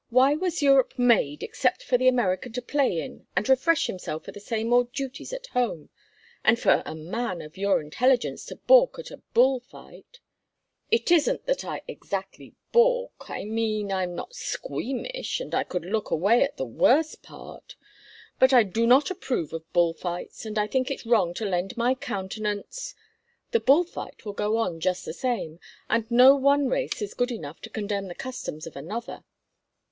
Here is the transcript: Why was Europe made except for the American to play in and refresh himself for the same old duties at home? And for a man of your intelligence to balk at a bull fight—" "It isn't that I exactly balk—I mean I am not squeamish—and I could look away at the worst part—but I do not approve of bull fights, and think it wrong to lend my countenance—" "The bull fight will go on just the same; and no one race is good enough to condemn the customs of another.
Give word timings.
Why 0.09 0.33
was 0.33 0.63
Europe 0.63 0.95
made 0.97 1.43
except 1.43 1.83
for 1.83 1.95
the 1.95 2.07
American 2.07 2.51
to 2.53 2.61
play 2.63 3.01
in 3.01 3.27
and 3.35 3.47
refresh 3.47 3.85
himself 3.85 4.25
for 4.25 4.31
the 4.31 4.39
same 4.39 4.73
old 4.73 4.91
duties 4.91 5.31
at 5.31 5.45
home? 5.53 5.89
And 6.43 6.59
for 6.59 6.81
a 6.87 6.95
man 6.95 7.39
of 7.39 7.55
your 7.55 7.79
intelligence 7.79 8.43
to 8.47 8.55
balk 8.55 8.97
at 8.97 9.11
a 9.11 9.21
bull 9.35 9.59
fight—" 9.59 10.19
"It 10.89 11.11
isn't 11.11 11.45
that 11.45 11.63
I 11.63 11.83
exactly 11.87 12.55
balk—I 12.71 13.43
mean 13.45 13.91
I 13.91 14.01
am 14.01 14.15
not 14.15 14.33
squeamish—and 14.33 15.53
I 15.53 15.63
could 15.63 15.85
look 15.85 16.09
away 16.09 16.41
at 16.43 16.57
the 16.57 16.65
worst 16.65 17.21
part—but 17.21 18.51
I 18.53 18.63
do 18.63 18.87
not 18.87 19.11
approve 19.11 19.53
of 19.53 19.71
bull 19.71 19.93
fights, 19.93 20.47
and 20.47 20.57
think 20.71 20.89
it 20.89 21.05
wrong 21.05 21.35
to 21.35 21.45
lend 21.45 21.77
my 21.77 21.93
countenance—" 21.93 22.95
"The 23.51 23.59
bull 23.59 23.83
fight 23.83 24.25
will 24.25 24.33
go 24.33 24.57
on 24.57 24.79
just 24.79 25.05
the 25.05 25.13
same; 25.13 25.59
and 25.91 26.09
no 26.09 26.35
one 26.35 26.69
race 26.69 27.03
is 27.03 27.13
good 27.13 27.31
enough 27.31 27.61
to 27.61 27.69
condemn 27.69 28.07
the 28.07 28.15
customs 28.15 28.65
of 28.65 28.75
another. 28.75 29.23